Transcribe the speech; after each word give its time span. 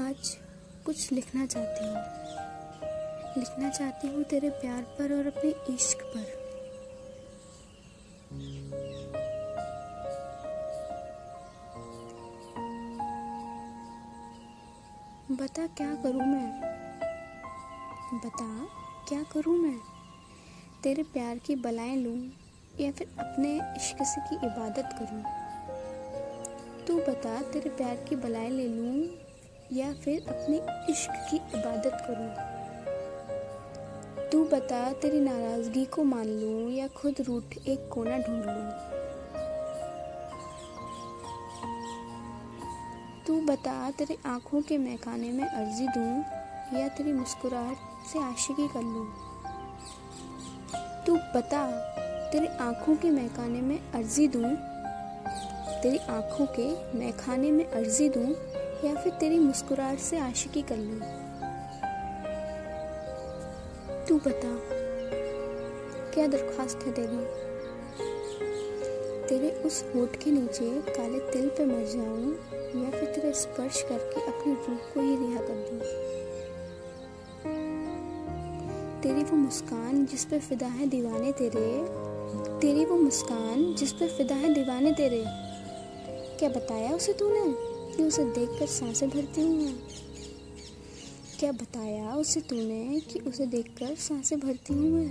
आज 0.00 0.38
कुछ 0.86 1.12
लिखना 1.12 1.46
चाहती 1.46 1.84
हूँ। 1.84 1.96
लिखना 3.38 3.70
चाहती 3.70 4.08
हूँ 4.08 4.22
तेरे 4.22 4.50
प्यार 4.50 4.82
पर 4.82 5.18
और 5.18 5.26
अपने 5.26 5.74
इश्क 5.74 5.98
पर। 6.02 6.40
बता 15.34 15.66
क्या 15.66 15.94
करूँ 15.94 16.26
मैं? 16.26 16.60
बता 18.24 18.68
क्या 19.08 19.22
करूँ 19.22 19.58
मैं? 19.58 19.78
तेरे 20.82 21.02
प्यार 21.02 21.38
की 21.38 21.56
बलाएँ 21.56 21.96
लूँ 21.96 22.32
या 22.80 22.92
फिर 22.92 23.06
अपने 23.18 23.56
इश्क 23.56 23.98
से 24.02 24.20
की 24.20 24.46
इबादत 24.46 24.96
करूँ? 24.98 25.22
तू 26.86 26.98
बता 26.98 27.42
तेरे 27.42 27.70
प्यार 27.70 27.96
की 27.96 28.16
बलाएँ 28.16 28.50
ले 28.50 28.68
लूँ 28.68 28.89
या 29.72 29.92
फिर 29.92 30.26
अपने 30.28 30.56
इश्क 30.92 31.10
की 31.30 31.36
इबादत 31.36 32.04
करूँ। 32.10 32.60
तू 34.32 34.44
बता, 34.44 34.92
तेरी 34.92 35.20
नाराज़गी 35.20 35.84
को 35.84 36.04
मान 36.04 36.26
लूँ 36.26 36.70
या 36.70 36.88
खुद 36.88 37.14
रूठ 37.20 37.68
एक 37.68 37.88
कोना 37.92 38.18
ढूंढ 38.18 38.44
लूँ? 38.44 38.70
तू 43.26 43.40
बता, 43.40 43.90
तेरे 43.90 44.18
आँखों 44.26 44.62
के 44.62 44.78
महकाने 44.78 45.30
में 45.30 45.44
अर्जी 45.44 45.88
दूँ 45.88 46.24
या 46.80 46.88
तेरी 46.88 47.12
मुस्कुराहट 47.12 47.76
से 48.12 48.18
आशिकी 48.18 48.68
कर 48.68 48.82
लूँ? 48.82 49.06
तू 51.06 51.16
बता, 51.16 51.70
तेरी 52.32 52.46
आँखों 52.46 52.96
के 52.96 53.10
महकाने 53.10 53.60
में 53.60 53.92
अर्जी 53.92 54.28
दूँ? 54.28 54.56
तेरी 55.82 55.98
आँखों 55.98 56.46
के 56.60 56.98
महखाने 56.98 57.50
में 57.50 57.70
अर्जी 57.70 58.08
दूँ 58.08 58.34
या 58.84 58.94
फिर 58.94 59.12
तेरी 59.12 59.38
मुस्कुराहट 59.38 59.98
से 59.98 60.18
आशिकी 60.18 60.62
कर 60.62 60.76
लूँ? 60.76 61.00
तू 64.08 64.18
बता, 64.18 64.56
क्या 66.14 66.26
दरख्वास्त 66.26 66.78
है 66.86 66.92
तेरी? 66.92 67.50
तेरे 69.28 69.50
उस 69.50 69.84
होठ 69.96 70.16
के 70.16 70.30
नीचे 70.30 70.80
काले 70.80 71.18
तिल 71.18 71.48
पे 71.48 71.64
मर 71.64 71.86
जाऊँ 71.86 72.32
या 72.84 72.90
फिर 72.90 73.04
तेरा 73.04 73.32
स्पर्श 73.32 73.82
करके 73.82 74.20
अपनी 74.20 74.52
रूह 74.52 74.76
को 74.76 75.00
ही 75.00 75.16
रिहा 75.16 75.40
कर 75.40 75.54
दूँ? 75.54 75.80
तेरी 79.02 79.22
वो 79.22 79.36
मुस्कान 79.36 80.06
जिस 80.06 80.24
पे 80.24 80.38
फिदा 80.38 80.66
है 80.66 80.86
दीवाने 80.86 81.32
तेरे, 81.32 81.84
तेरी 82.60 82.84
वो 82.84 82.96
मुस्कान 82.96 83.74
जिस 83.74 83.92
पे 83.92 84.08
फिदा 84.08 84.34
है 84.34 84.54
दीवाने 84.54 84.92
तेरे, 84.92 85.24
क्या 86.38 86.48
बताया 86.48 86.94
उसे 86.94 87.12
तूने? 87.12 87.69
कि 88.00 88.06
उसे 88.06 88.24
देखकर 88.24 88.66
साँसें 88.66 89.08
भरती 89.08 89.40
हूँ। 89.40 89.64
मैं 89.64 89.74
क्या 91.38 91.52
बताया 91.52 92.14
उसे 92.14 92.40
तूने 92.40 93.00
कि 93.00 93.18
उसे 93.18 93.46
देखकर 93.46 93.94
साँसें 93.94 94.40
भरती 94.40 94.74
हूँ? 94.74 94.82
मैं 94.82 95.08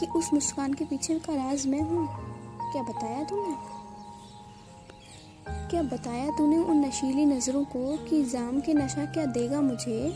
कि 0.00 0.06
उस 0.06 0.30
मुस्कान 0.34 0.74
के 0.74 0.84
पीछे 0.84 1.18
का 1.18 1.34
राज 1.34 1.66
मैं 1.66 1.80
हूँ? 1.80 2.08
क्या 2.72 2.82
बताया 2.82 3.24
तूने? 3.24 3.56
क्या 5.70 5.82
बताया 5.82 6.30
तूने 6.30 6.56
उन 6.56 6.84
नशीली 6.84 7.24
नज़रों 7.24 7.64
को 7.64 7.96
कि 7.96 8.24
जाम 8.24 8.60
के 8.60 8.74
नशा 8.74 9.04
क्या 9.04 9.26
देगा 9.26 9.60
मुझे? 9.60 10.12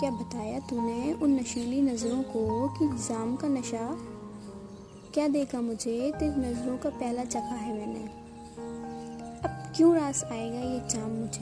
क्या 0.00 0.10
बताया 0.10 0.58
तूने 0.58 1.12
उन 1.12 1.40
नशीली 1.40 1.82
नज़रों 1.82 2.22
को 2.22 2.68
कि 2.68 2.88
जाम 2.88 3.36
का 3.36 3.48
नशा 3.48 3.98
क्या 5.14 5.28
देगा 5.28 5.60
मुझे? 5.60 6.12
तेरी 6.18 6.40
नज़रों 6.40 6.78
का 6.78 6.90
पहला 6.90 7.24
चखा 7.24 7.54
है 7.54 7.78
मैंने। 7.78 8.20
क्यों 9.80 9.94
रास 9.96 10.22
आएगा 10.32 10.58
ये 10.60 10.80
जाम 10.90 11.10
मुझे 11.10 11.38